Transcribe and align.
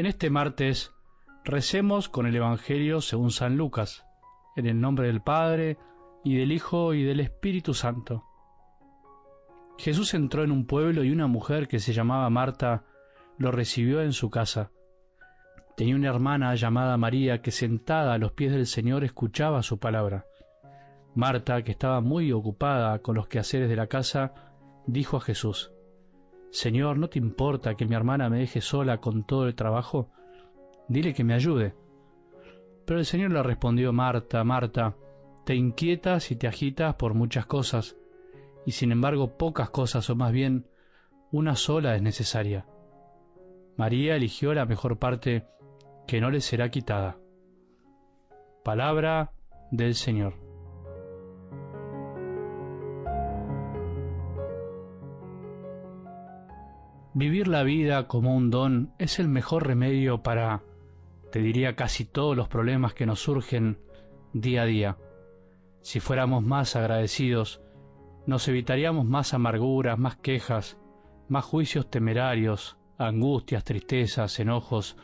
En 0.00 0.06
este 0.06 0.30
martes 0.30 0.94
recemos 1.44 2.08
con 2.08 2.26
el 2.26 2.34
Evangelio 2.34 3.02
según 3.02 3.30
San 3.30 3.58
Lucas, 3.58 4.06
en 4.56 4.64
el 4.64 4.80
nombre 4.80 5.08
del 5.08 5.20
Padre, 5.20 5.76
y 6.24 6.38
del 6.38 6.52
Hijo, 6.52 6.94
y 6.94 7.02
del 7.02 7.20
Espíritu 7.20 7.74
Santo. 7.74 8.24
Jesús 9.76 10.14
entró 10.14 10.42
en 10.42 10.52
un 10.52 10.64
pueblo 10.66 11.04
y 11.04 11.10
una 11.10 11.26
mujer 11.26 11.68
que 11.68 11.80
se 11.80 11.92
llamaba 11.92 12.30
Marta 12.30 12.84
lo 13.36 13.52
recibió 13.52 14.00
en 14.00 14.14
su 14.14 14.30
casa. 14.30 14.70
Tenía 15.76 15.96
una 15.96 16.08
hermana 16.08 16.54
llamada 16.54 16.96
María 16.96 17.42
que 17.42 17.50
sentada 17.50 18.14
a 18.14 18.18
los 18.18 18.32
pies 18.32 18.52
del 18.52 18.66
Señor 18.66 19.04
escuchaba 19.04 19.62
su 19.62 19.78
palabra. 19.78 20.24
Marta, 21.14 21.62
que 21.62 21.72
estaba 21.72 22.00
muy 22.00 22.32
ocupada 22.32 23.00
con 23.00 23.16
los 23.16 23.28
quehaceres 23.28 23.68
de 23.68 23.76
la 23.76 23.88
casa, 23.88 24.32
dijo 24.86 25.18
a 25.18 25.20
Jesús, 25.20 25.74
Señor, 26.50 26.98
¿no 26.98 27.08
te 27.08 27.18
importa 27.18 27.76
que 27.76 27.86
mi 27.86 27.94
hermana 27.94 28.28
me 28.28 28.40
deje 28.40 28.60
sola 28.60 28.98
con 28.98 29.24
todo 29.24 29.46
el 29.46 29.54
trabajo? 29.54 30.10
Dile 30.88 31.14
que 31.14 31.24
me 31.24 31.34
ayude. 31.34 31.74
Pero 32.84 32.98
el 32.98 33.06
Señor 33.06 33.30
le 33.30 33.42
respondió, 33.42 33.92
Marta, 33.92 34.42
Marta, 34.42 34.96
te 35.44 35.54
inquietas 35.54 36.30
y 36.30 36.36
te 36.36 36.48
agitas 36.48 36.96
por 36.96 37.14
muchas 37.14 37.46
cosas, 37.46 37.96
y 38.66 38.72
sin 38.72 38.90
embargo 38.90 39.36
pocas 39.36 39.70
cosas, 39.70 40.10
o 40.10 40.16
más 40.16 40.32
bien 40.32 40.66
una 41.30 41.54
sola 41.54 41.94
es 41.94 42.02
necesaria. 42.02 42.66
María 43.76 44.16
eligió 44.16 44.52
la 44.52 44.66
mejor 44.66 44.98
parte 44.98 45.46
que 46.06 46.20
no 46.20 46.30
le 46.30 46.40
será 46.40 46.70
quitada. 46.70 47.18
Palabra 48.64 49.32
del 49.70 49.94
Señor. 49.94 50.49
Vivir 57.12 57.48
la 57.48 57.64
vida 57.64 58.06
como 58.06 58.36
un 58.36 58.50
don 58.50 58.92
es 58.98 59.18
el 59.18 59.28
mejor 59.28 59.66
remedio 59.66 60.22
para, 60.22 60.62
te 61.32 61.40
diría, 61.40 61.74
casi 61.74 62.04
todos 62.04 62.36
los 62.36 62.46
problemas 62.46 62.94
que 62.94 63.04
nos 63.04 63.20
surgen 63.20 63.78
día 64.32 64.62
a 64.62 64.66
día. 64.66 64.96
Si 65.80 65.98
fuéramos 65.98 66.44
más 66.44 66.76
agradecidos, 66.76 67.62
nos 68.26 68.46
evitaríamos 68.46 69.06
más 69.06 69.34
amarguras, 69.34 69.98
más 69.98 70.16
quejas, 70.16 70.78
más 71.28 71.44
juicios 71.44 71.90
temerarios, 71.90 72.76
angustias, 72.96 73.64
tristezas, 73.64 74.38
enojos 74.38 74.96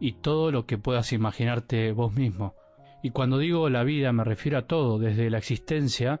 y 0.00 0.12
todo 0.14 0.50
lo 0.50 0.66
que 0.66 0.76
puedas 0.76 1.14
imaginarte 1.14 1.92
vos 1.92 2.12
mismo. 2.12 2.54
Y 3.02 3.10
cuando 3.10 3.38
digo 3.38 3.70
la 3.70 3.84
vida 3.84 4.12
me 4.12 4.24
refiero 4.24 4.58
a 4.58 4.66
todo, 4.66 4.98
desde 4.98 5.30
la 5.30 5.38
existencia 5.38 6.20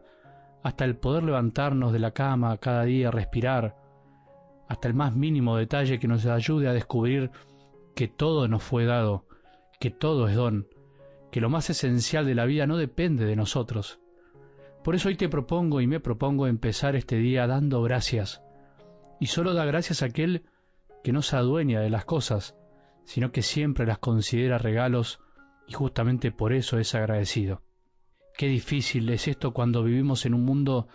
hasta 0.62 0.86
el 0.86 0.96
poder 0.96 1.24
levantarnos 1.24 1.92
de 1.92 1.98
la 1.98 2.12
cama 2.12 2.56
cada 2.56 2.84
día, 2.84 3.10
respirar, 3.10 3.76
hasta 4.68 4.88
el 4.88 4.94
más 4.94 5.14
mínimo 5.16 5.56
detalle 5.56 5.98
que 5.98 6.08
nos 6.08 6.26
ayude 6.26 6.68
a 6.68 6.72
descubrir 6.72 7.30
que 7.94 8.06
todo 8.06 8.46
nos 8.48 8.62
fue 8.62 8.84
dado, 8.84 9.26
que 9.80 9.90
todo 9.90 10.28
es 10.28 10.36
don, 10.36 10.68
que 11.32 11.40
lo 11.40 11.50
más 11.50 11.70
esencial 11.70 12.26
de 12.26 12.34
la 12.34 12.44
vida 12.44 12.66
no 12.66 12.76
depende 12.76 13.24
de 13.24 13.36
nosotros. 13.36 13.98
Por 14.84 14.94
eso 14.94 15.08
hoy 15.08 15.16
te 15.16 15.28
propongo 15.28 15.80
y 15.80 15.86
me 15.86 16.00
propongo 16.00 16.46
empezar 16.46 16.96
este 16.96 17.16
día 17.16 17.46
dando 17.46 17.82
gracias, 17.82 18.42
y 19.20 19.26
solo 19.26 19.54
da 19.54 19.64
gracias 19.64 20.02
a 20.02 20.06
aquel 20.06 20.44
que 21.02 21.12
no 21.12 21.22
se 21.22 21.36
adueña 21.36 21.80
de 21.80 21.90
las 21.90 22.04
cosas, 22.04 22.54
sino 23.04 23.32
que 23.32 23.42
siempre 23.42 23.86
las 23.86 23.98
considera 23.98 24.58
regalos 24.58 25.20
y 25.66 25.72
justamente 25.72 26.30
por 26.30 26.52
eso 26.52 26.78
es 26.78 26.94
agradecido. 26.94 27.62
Qué 28.36 28.46
difícil 28.46 29.08
es 29.10 29.26
esto 29.28 29.52
cuando 29.52 29.82
vivimos 29.82 30.24
en 30.26 30.34
un 30.34 30.44
mundo 30.44 30.88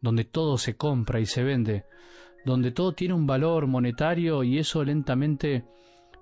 donde 0.00 0.24
todo 0.24 0.58
se 0.58 0.76
compra 0.76 1.20
y 1.20 1.26
se 1.26 1.42
vende, 1.42 1.84
donde 2.44 2.70
todo 2.70 2.92
tiene 2.92 3.14
un 3.14 3.26
valor 3.26 3.66
monetario 3.66 4.42
y 4.42 4.58
eso 4.58 4.82
lentamente 4.84 5.64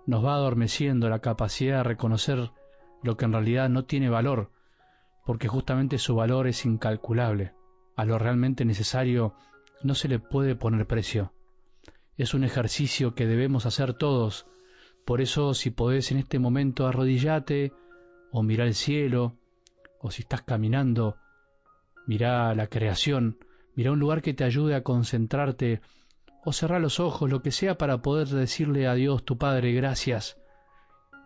nos 0.07 0.25
va 0.25 0.35
adormeciendo 0.35 1.09
la 1.09 1.21
capacidad 1.21 1.79
de 1.79 1.83
reconocer 1.85 2.51
lo 3.03 3.17
que 3.17 3.25
en 3.25 3.33
realidad 3.33 3.69
no 3.69 3.85
tiene 3.85 4.09
valor, 4.09 4.51
porque 5.25 5.49
justamente 5.49 5.99
su 5.99 6.15
valor 6.15 6.47
es 6.47 6.65
incalculable. 6.65 7.53
A 7.97 8.05
lo 8.05 8.19
realmente 8.19 8.65
necesario 8.65 9.35
no 9.83 9.95
se 9.95 10.09
le 10.09 10.19
puede 10.19 10.57
poner 10.57 10.87
precio. 10.87 11.33
Es 12.17 12.35
un 12.35 12.43
ejercicio 12.43 13.15
que 13.15 13.27
debemos 13.27 13.67
hacer 13.67 13.95
todos. 13.95 14.47
Por 15.05 15.21
eso, 15.21 15.55
si 15.55 15.71
podés 15.71 16.11
en 16.11 16.19
este 16.19 16.39
momento 16.39 16.87
arrodillate 16.87 17.73
o 18.33 18.43
mira 18.43 18.65
el 18.65 18.75
cielo, 18.75 19.37
o 20.01 20.11
si 20.11 20.23
estás 20.23 20.43
caminando, 20.43 21.17
mira 22.07 22.55
la 22.55 22.67
creación, 22.67 23.39
mira 23.75 23.93
un 23.93 23.99
lugar 24.01 24.23
que 24.23 24.35
te 24.35 24.45
ayude 24.45 24.75
a 24.75 24.83
concentrarte 24.83 25.81
o 26.45 26.53
cerrar 26.53 26.81
los 26.81 27.01
ojos, 27.01 27.31
lo 27.31 27.43
que 27.43 27.51
sea 27.51 27.77
para 27.79 27.99
poder 27.99 28.29
decirle 28.29 28.87
a 28.87 28.95
Dios 28.95 29.25
tu 29.25 29.39
Padre 29.39 29.73
gracias. 29.73 30.39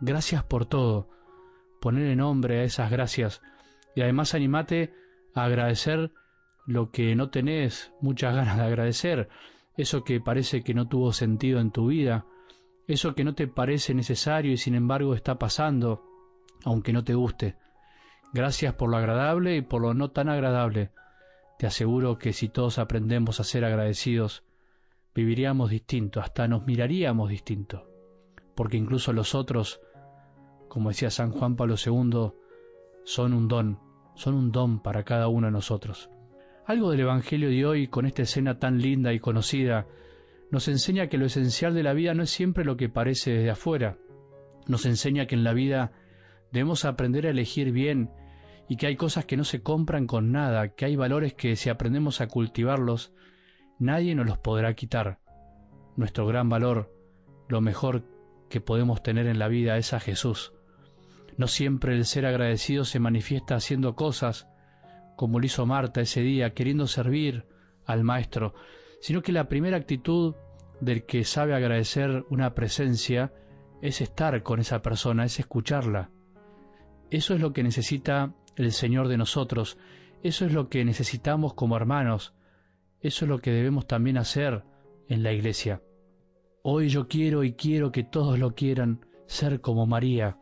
Gracias 0.01 0.43
por 0.43 0.67
todo. 0.67 1.09
Ponerle 1.81 2.17
nombre 2.17 2.61
a 2.61 2.65
esas 2.65 2.91
gracias. 2.91 3.43
Y 3.95 4.03
además 4.03 4.35
animate 4.35 4.93
a 5.35 5.45
agradecer 5.45 6.13
lo 6.67 6.91
que 6.91 7.15
no 7.15 7.31
tenés 7.31 7.93
muchas 8.01 8.35
ganas 8.35 8.57
de 8.57 8.65
agradecer, 8.65 9.29
eso 9.77 10.05
que 10.05 10.21
parece 10.21 10.63
que 10.63 10.75
no 10.75 10.89
tuvo 10.89 11.13
sentido 11.13 11.61
en 11.61 11.71
tu 11.71 11.89
vida, 11.89 12.27
eso 12.87 13.15
que 13.15 13.25
no 13.25 13.35
te 13.35 13.49
parece 13.49 13.95
necesario 13.95 14.53
y 14.53 14.57
sin 14.57 14.75
embargo 14.75 15.15
está 15.15 15.39
pasando, 15.39 16.05
aunque 16.65 16.93
no 16.93 17.05
te 17.05 17.15
guste. 17.15 17.57
Gracias 18.33 18.75
por 18.75 18.91
lo 18.91 18.97
agradable 18.97 19.57
y 19.57 19.63
por 19.63 19.83
lo 19.83 19.95
no 19.95 20.11
tan 20.11 20.29
agradable. 20.29 20.91
Te 21.59 21.67
aseguro 21.67 22.19
que 22.19 22.33
si 22.33 22.49
todos 22.49 22.79
aprendemos 22.79 23.41
a 23.41 23.45
ser 23.45 23.65
agradecidos, 23.65 24.45
viviríamos 25.15 25.71
distinto, 25.71 26.21
hasta 26.21 26.49
nos 26.49 26.67
miraríamos 26.67 27.29
distinto, 27.29 27.89
porque 28.55 28.77
incluso 28.77 29.13
los 29.13 29.35
otros, 29.35 29.81
como 30.69 30.91
decía 30.91 31.11
San 31.11 31.33
Juan 31.33 31.57
Pablo 31.57 31.75
II, 31.75 32.33
son 33.05 33.33
un 33.33 33.49
don, 33.49 33.79
son 34.15 34.35
un 34.35 34.53
don 34.53 34.81
para 34.81 35.05
cada 35.05 35.29
uno 35.29 35.47
de 35.49 35.53
nosotros. 35.53 36.11
Algo 36.65 36.91
del 36.91 37.01
Evangelio 37.01 37.51
de 37.51 37.67
hoy, 37.67 37.89
con 37.89 38.07
esta 38.07 38.23
escena 38.23 38.59
tan 38.59 38.81
linda 38.81 39.13
y 39.13 39.19
conocida, 39.19 39.87
nos 40.51 40.69
enseña 40.69 41.09
que 41.09 41.19
lo 41.19 41.27
esencial 41.27 41.75
de 41.75 41.83
la 41.83 41.93
vida 41.93 42.15
no 42.15 42.23
es 42.23 42.31
siempre 42.31 42.65
lo 42.65 42.77
que 42.77 42.89
parece 42.89 43.33
desde 43.33 43.51
afuera. 43.51 43.99
Nos 44.69 44.87
enseña 44.87 45.27
que 45.27 45.35
en 45.35 45.45
la 45.45 45.55
vida 45.55 45.93
debemos 46.53 46.85
aprender 46.85 47.27
a 47.27 47.31
elegir 47.31 47.73
bien 47.73 48.11
y 48.69 48.77
que 48.77 48.87
hay 48.87 48.97
cosas 48.97 49.25
que 49.25 49.37
no 49.37 49.45
se 49.45 49.63
compran 49.63 50.07
con 50.07 50.31
nada, 50.31 50.69
que 50.69 50.85
hay 50.85 50.95
valores 50.95 51.35
que 51.35 51.57
si 51.57 51.69
aprendemos 51.69 52.21
a 52.21 52.29
cultivarlos, 52.29 53.13
nadie 53.83 54.15
nos 54.15 54.27
los 54.27 54.39
podrá 54.39 54.75
quitar. 54.75 55.19
Nuestro 55.97 56.27
gran 56.27 56.49
valor, 56.49 56.95
lo 57.49 57.61
mejor 57.61 58.05
que 58.49 58.61
podemos 58.61 59.03
tener 59.03 59.27
en 59.27 59.39
la 59.39 59.49
vida 59.49 59.77
es 59.77 59.93
a 59.93 60.01
Jesús. 60.01 60.53
No 61.37 61.49
siempre 61.49 61.95
el 61.95 62.05
ser 62.05 62.25
agradecido 62.27 62.85
se 62.85 63.01
manifiesta 63.01 63.57
haciendo 63.57 63.97
cosas, 63.97 64.47
como 65.17 65.41
lo 65.41 65.47
hizo 65.47 65.67
Marta 65.67 66.01
ese 66.01 66.21
día, 66.21 66.55
queriendo 66.55 66.87
servir 66.87 67.45
al 67.85 68.05
Maestro, 68.05 68.55
sino 69.01 69.21
que 69.21 69.33
la 69.33 69.49
primera 69.49 69.77
actitud 69.77 70.37
del 70.81 71.05
que 71.05 71.25
sabe 71.25 71.55
agradecer 71.55 72.25
una 72.31 72.55
presencia 72.55 73.33
es 73.81 74.01
estar 74.01 74.43
con 74.45 74.61
esa 74.61 74.81
persona, 74.81 75.25
es 75.25 75.41
escucharla. 75.41 76.11
Eso 77.11 77.35
es 77.35 77.41
lo 77.41 77.53
que 77.53 77.65
necesita 77.65 78.33
el 78.57 78.71
Señor 78.71 79.09
de 79.09 79.17
nosotros, 79.17 79.77
eso 80.23 80.47
es 80.47 80.53
lo 80.53 80.69
que 80.69 80.85
necesitamos 80.85 81.55
como 81.55 81.77
hermanos, 81.77 82.33
eso 83.03 83.25
es 83.25 83.29
lo 83.29 83.41
que 83.41 83.51
debemos 83.51 83.87
también 83.87 84.17
hacer 84.17 84.65
en 85.09 85.23
la 85.23 85.33
iglesia. 85.33 85.83
Hoy 86.63 86.89
yo 86.89 87.09
quiero 87.09 87.43
y 87.43 87.55
quiero 87.55 87.91
que 87.91 88.05
todos 88.05 88.39
lo 88.39 88.55
quieran 88.55 89.05
ser 89.27 89.61
como 89.61 89.87
María, 89.87 90.39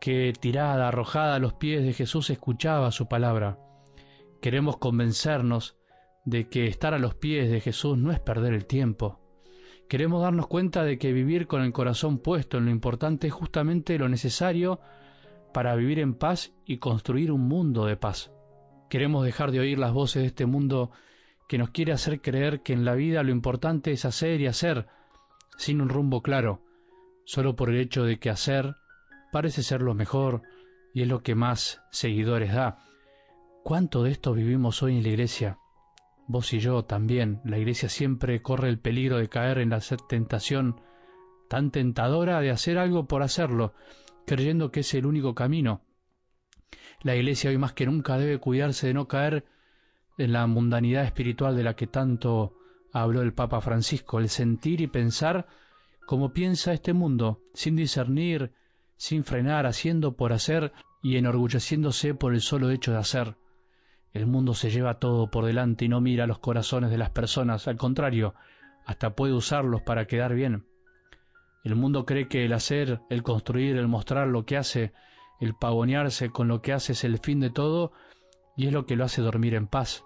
que 0.00 0.32
tirada, 0.38 0.88
arrojada 0.88 1.34
a 1.34 1.38
los 1.40 1.54
pies 1.54 1.82
de 1.82 1.92
Jesús 1.92 2.30
escuchaba 2.30 2.92
su 2.92 3.08
palabra. 3.08 3.58
Queremos 4.40 4.76
convencernos 4.76 5.76
de 6.24 6.48
que 6.48 6.66
estar 6.66 6.94
a 6.94 6.98
los 6.98 7.14
pies 7.14 7.50
de 7.50 7.60
Jesús 7.60 7.98
no 7.98 8.12
es 8.12 8.20
perder 8.20 8.54
el 8.54 8.66
tiempo. 8.66 9.18
Queremos 9.88 10.22
darnos 10.22 10.46
cuenta 10.46 10.84
de 10.84 10.98
que 10.98 11.12
vivir 11.12 11.48
con 11.48 11.62
el 11.62 11.72
corazón 11.72 12.18
puesto 12.18 12.58
en 12.58 12.66
lo 12.66 12.70
importante 12.70 13.26
es 13.26 13.32
justamente 13.32 13.98
lo 13.98 14.08
necesario 14.08 14.78
para 15.52 15.74
vivir 15.74 15.98
en 15.98 16.14
paz 16.14 16.52
y 16.64 16.78
construir 16.78 17.32
un 17.32 17.48
mundo 17.48 17.86
de 17.86 17.96
paz. 17.96 18.32
Queremos 18.88 19.24
dejar 19.24 19.50
de 19.50 19.58
oír 19.58 19.78
las 19.80 19.92
voces 19.92 20.22
de 20.22 20.28
este 20.28 20.46
mundo 20.46 20.92
que 21.50 21.58
nos 21.58 21.70
quiere 21.70 21.90
hacer 21.90 22.20
creer 22.20 22.62
que 22.62 22.72
en 22.72 22.84
la 22.84 22.94
vida 22.94 23.24
lo 23.24 23.32
importante 23.32 23.90
es 23.90 24.04
hacer 24.04 24.40
y 24.40 24.46
hacer, 24.46 24.86
sin 25.56 25.80
un 25.80 25.88
rumbo 25.88 26.22
claro, 26.22 26.62
solo 27.24 27.56
por 27.56 27.70
el 27.70 27.80
hecho 27.80 28.04
de 28.04 28.20
que 28.20 28.30
hacer 28.30 28.76
parece 29.32 29.64
ser 29.64 29.82
lo 29.82 29.92
mejor 29.92 30.42
y 30.94 31.02
es 31.02 31.08
lo 31.08 31.24
que 31.24 31.34
más 31.34 31.82
seguidores 31.90 32.54
da. 32.54 32.78
¿Cuánto 33.64 34.04
de 34.04 34.12
esto 34.12 34.32
vivimos 34.32 34.80
hoy 34.84 34.98
en 34.98 35.02
la 35.02 35.08
iglesia? 35.08 35.58
Vos 36.28 36.52
y 36.52 36.60
yo 36.60 36.84
también. 36.84 37.40
La 37.44 37.58
iglesia 37.58 37.88
siempre 37.88 38.42
corre 38.42 38.68
el 38.68 38.78
peligro 38.78 39.18
de 39.18 39.28
caer 39.28 39.58
en 39.58 39.70
la 39.70 39.80
tentación 40.08 40.80
tan 41.48 41.72
tentadora 41.72 42.40
de 42.40 42.50
hacer 42.50 42.78
algo 42.78 43.08
por 43.08 43.24
hacerlo, 43.24 43.74
creyendo 44.24 44.70
que 44.70 44.80
es 44.80 44.94
el 44.94 45.04
único 45.04 45.34
camino. 45.34 45.82
La 47.02 47.16
iglesia 47.16 47.50
hoy 47.50 47.58
más 47.58 47.72
que 47.72 47.86
nunca 47.86 48.18
debe 48.18 48.38
cuidarse 48.38 48.86
de 48.86 48.94
no 48.94 49.08
caer 49.08 49.46
en 50.18 50.32
la 50.32 50.46
mundanidad 50.46 51.04
espiritual 51.04 51.56
de 51.56 51.64
la 51.64 51.74
que 51.74 51.86
tanto 51.86 52.54
habló 52.92 53.22
el 53.22 53.32
Papa 53.32 53.60
Francisco, 53.60 54.18
el 54.18 54.28
sentir 54.28 54.80
y 54.80 54.86
pensar 54.86 55.46
como 56.06 56.32
piensa 56.32 56.72
este 56.72 56.92
mundo, 56.92 57.40
sin 57.54 57.76
discernir, 57.76 58.52
sin 58.96 59.24
frenar, 59.24 59.66
haciendo 59.66 60.16
por 60.16 60.32
hacer 60.32 60.72
y 61.02 61.16
enorgulleciéndose 61.16 62.14
por 62.14 62.34
el 62.34 62.40
solo 62.40 62.70
hecho 62.70 62.92
de 62.92 62.98
hacer. 62.98 63.36
El 64.12 64.26
mundo 64.26 64.54
se 64.54 64.70
lleva 64.70 64.98
todo 64.98 65.30
por 65.30 65.44
delante 65.44 65.84
y 65.84 65.88
no 65.88 66.00
mira 66.00 66.26
los 66.26 66.40
corazones 66.40 66.90
de 66.90 66.98
las 66.98 67.10
personas, 67.10 67.68
al 67.68 67.76
contrario, 67.76 68.34
hasta 68.84 69.14
puede 69.14 69.34
usarlos 69.34 69.82
para 69.82 70.06
quedar 70.06 70.34
bien. 70.34 70.66
El 71.62 71.76
mundo 71.76 72.06
cree 72.06 72.26
que 72.26 72.44
el 72.44 72.52
hacer, 72.52 73.00
el 73.08 73.22
construir, 73.22 73.76
el 73.76 73.86
mostrar 73.86 74.26
lo 74.26 74.44
que 74.44 74.56
hace, 74.56 74.92
el 75.40 75.54
pavonearse 75.54 76.30
con 76.30 76.48
lo 76.48 76.60
que 76.60 76.72
hace 76.72 76.92
es 76.92 77.04
el 77.04 77.18
fin 77.18 77.38
de 77.40 77.50
todo 77.50 77.92
y 78.60 78.66
es 78.66 78.74
lo 78.74 78.84
que 78.84 78.94
lo 78.94 79.06
hace 79.06 79.22
dormir 79.22 79.54
en 79.54 79.66
paz. 79.66 80.04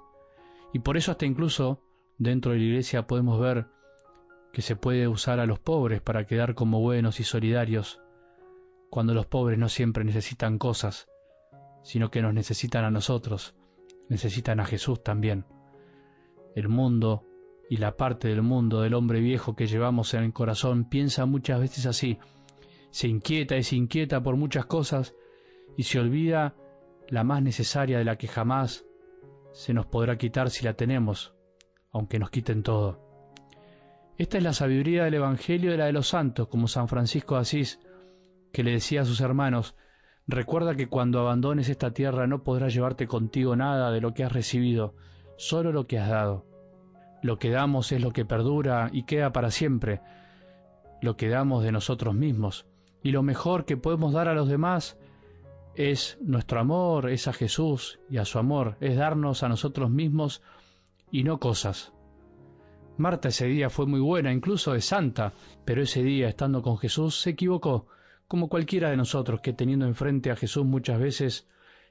Y 0.73 0.79
por 0.79 0.97
eso 0.97 1.11
hasta 1.11 1.27
incluso 1.27 1.81
dentro 2.19 2.53
de 2.53 2.59
la 2.59 2.65
iglesia 2.65 3.05
podemos 3.05 3.41
ver 3.41 3.67
que 4.53 4.63
se 4.63 4.77
puede 4.77 5.09
usar 5.09 5.41
a 5.41 5.47
los 5.47 5.59
pobres 5.59 6.01
para 6.01 6.25
quedar 6.25 6.55
como 6.55 6.81
buenos 6.81 7.19
y 7.19 7.25
solidarios, 7.25 8.01
cuando 8.91 9.13
los 9.13 9.27
pobres 9.27 9.59
no 9.59 9.69
siempre 9.69 10.05
necesitan 10.05 10.59
cosas, 10.59 11.09
sino 11.83 12.13
que 12.13 12.23
nos 12.23 12.33
necesitan 12.33 12.85
a 12.85 12.93
nosotros, 12.93 13.57
necesitan 14.09 14.61
a 14.61 14.67
Jesús 14.67 15.03
también. 15.03 15.47
El 16.55 16.69
mundo 16.69 17.25
y 17.69 17.79
la 17.79 17.97
parte 17.97 18.29
del 18.29 18.43
mundo 18.43 18.83
del 18.83 18.95
hombre 18.95 19.19
viejo 19.19 19.57
que 19.57 19.67
llevamos 19.67 20.15
en 20.15 20.23
el 20.23 20.33
corazón 20.33 20.89
piensa 20.89 21.27
muchas 21.27 21.59
veces 21.59 21.87
así, 21.87 22.21
se 22.91 23.09
inquieta 23.09 23.57
y 23.57 23.65
se 23.65 23.75
inquieta 23.75 24.23
por 24.23 24.37
muchas 24.37 24.67
cosas 24.67 25.13
y 25.77 25.83
se 25.83 25.99
olvida 25.99 26.55
la 27.09 27.25
más 27.25 27.43
necesaria 27.43 27.99
de 27.99 28.05
la 28.05 28.17
que 28.17 28.29
jamás 28.29 28.85
se 29.53 29.73
nos 29.73 29.87
podrá 29.87 30.19
quitar 30.19 30.51
si 30.51 30.65
la 30.65 30.75
tenemos, 30.75 31.35
aunque 31.93 32.19
nos 32.19 32.31
quiten 32.31 32.63
todo. 32.63 33.01
Esta 34.17 34.39
es 34.39 34.45
la 34.45 34.53
sabiduría 34.53 35.05
del 35.05 35.15
Evangelio 35.15 35.75
y 35.75 35.77
la 35.77 35.87
de 35.87 35.93
los 35.93 36.09
santos, 36.09 36.49
como 36.49 36.69
San 36.69 36.89
Francisco 36.89 37.35
de 37.35 37.43
Asís, 37.43 37.81
que 38.53 38.63
le 38.63 38.73
decía 38.73 39.03
a 39.03 39.05
sus 39.05 39.21
hermanos, 39.21 39.75
recuerda 40.27 40.77
que 40.77 40.89
cuando 40.89 41.21
abandones 41.21 41.69
esta 41.69 41.93
tierra 41.93 42.27
no 42.27 42.43
podrás 42.45 42.73
llevarte 42.73 43.07
contigo 43.07 43.57
nada 43.57 43.91
de 43.91 44.01
lo 44.01 44.15
que 44.15 44.25
has 44.25 44.33
recibido, 44.33 44.95
solo 45.37 45.73
lo 45.73 45.87
que 45.87 45.99
has 45.99 46.09
dado. 46.09 46.47
Lo 47.23 47.39
que 47.39 47.51
damos 47.51 47.91
es 47.93 48.01
lo 48.01 48.13
que 48.13 48.25
perdura 48.25 48.91
y 48.93 49.05
queda 49.05 49.33
para 49.33 49.51
siempre, 49.51 50.01
lo 51.01 51.17
que 51.17 51.29
damos 51.29 51.65
de 51.65 51.73
nosotros 51.73 52.15
mismos, 52.15 52.67
y 53.03 53.11
lo 53.11 53.23
mejor 53.23 53.65
que 53.65 53.77
podemos 53.77 54.13
dar 54.13 54.29
a 54.29 54.35
los 54.35 54.49
demás 54.49 54.97
es 55.77 56.19
nuestro 56.21 56.61
amor, 56.61 57.11
es 57.11 57.29
a 57.29 57.33
Jesús 57.33 57.99
y 58.09 58.19
a 58.19 58.25
su 58.25 58.39
amor, 58.39 58.77
es 58.81 58.97
darnos 58.97 59.43
a 59.43 59.49
nosotros 59.49 59.91
mismos 59.91 60.43
y 61.11 61.25
no 61.25 61.39
cosas. 61.39 61.93
Marta 62.97 63.29
ese 63.29 63.47
día 63.47 63.71
fue 63.71 63.87
muy 63.87 64.01
buena, 64.01 64.33
incluso 64.33 64.75
es 64.75 64.85
santa, 64.85 65.33
pero 65.65 65.83
ese 65.83 66.03
día, 66.03 66.29
estando 66.29 66.63
con 66.63 66.79
Jesús, 66.79 67.21
se 67.21 67.31
equivocó, 67.31 67.89
como 68.29 68.49
cualquiera 68.49 68.91
de 68.91 68.97
nosotros 68.97 69.41
que 69.41 69.53
teniendo 69.53 69.87
enfrente 69.87 70.31
a 70.31 70.37
Jesús 70.37 70.65
muchas 70.65 71.01
veces, 71.01 71.49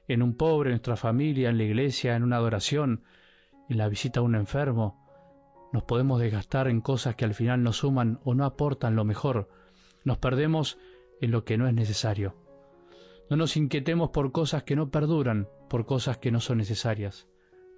en 0.08 0.22
un 0.22 0.34
pobre, 0.34 0.70
en 0.70 0.74
nuestra 0.74 0.96
familia, 0.96 1.50
en 1.50 1.58
la 1.58 1.64
iglesia, 1.64 2.16
en 2.16 2.22
una 2.22 2.36
adoración, 2.36 3.04
en 3.68 3.78
la 3.78 3.88
visita 3.88 4.20
a 4.20 4.22
un 4.22 4.34
enfermo, 4.34 5.04
nos 5.72 5.82
podemos 5.82 6.20
desgastar 6.20 6.68
en 6.68 6.80
cosas 6.80 7.16
que 7.16 7.24
al 7.24 7.34
final 7.34 7.62
no 7.62 7.72
suman 7.72 8.20
o 8.24 8.34
no 8.34 8.44
aportan 8.44 8.96
lo 8.96 9.04
mejor, 9.04 9.48
nos 10.04 10.18
perdemos 10.18 10.78
en 11.20 11.30
lo 11.32 11.44
que 11.44 11.58
no 11.58 11.66
es 11.66 11.74
necesario. 11.74 12.43
No 13.30 13.36
nos 13.36 13.56
inquietemos 13.56 14.10
por 14.10 14.32
cosas 14.32 14.64
que 14.64 14.76
no 14.76 14.90
perduran, 14.90 15.48
por 15.68 15.86
cosas 15.86 16.18
que 16.18 16.30
no 16.30 16.40
son 16.40 16.58
necesarias. 16.58 17.26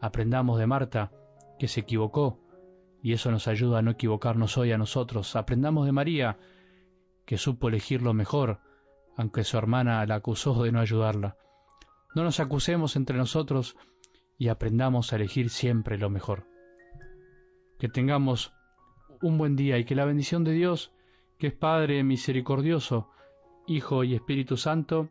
Aprendamos 0.00 0.58
de 0.58 0.66
Marta, 0.66 1.12
que 1.58 1.68
se 1.68 1.80
equivocó, 1.80 2.40
y 3.02 3.12
eso 3.12 3.30
nos 3.30 3.46
ayuda 3.46 3.78
a 3.78 3.82
no 3.82 3.92
equivocarnos 3.92 4.58
hoy 4.58 4.72
a 4.72 4.78
nosotros. 4.78 5.36
Aprendamos 5.36 5.86
de 5.86 5.92
María, 5.92 6.38
que 7.24 7.38
supo 7.38 7.68
elegir 7.68 8.02
lo 8.02 8.12
mejor, 8.12 8.60
aunque 9.16 9.44
su 9.44 9.56
hermana 9.56 10.04
la 10.06 10.16
acusó 10.16 10.62
de 10.64 10.72
no 10.72 10.80
ayudarla. 10.80 11.36
No 12.14 12.24
nos 12.24 12.40
acusemos 12.40 12.96
entre 12.96 13.16
nosotros 13.16 13.76
y 14.38 14.48
aprendamos 14.48 15.12
a 15.12 15.16
elegir 15.16 15.50
siempre 15.50 15.98
lo 15.98 16.10
mejor. 16.10 16.46
Que 17.78 17.88
tengamos 17.88 18.52
un 19.22 19.38
buen 19.38 19.54
día 19.56 19.78
y 19.78 19.84
que 19.84 19.94
la 19.94 20.04
bendición 20.04 20.44
de 20.44 20.52
Dios, 20.52 20.92
que 21.38 21.48
es 21.48 21.54
Padre 21.54 22.02
misericordioso, 22.02 23.10
Hijo 23.66 24.04
y 24.04 24.14
Espíritu 24.14 24.56
Santo, 24.56 25.10